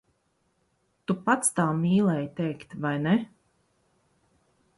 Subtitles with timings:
[1.11, 3.15] Tu pats tā mīlēji teikt, vai ne?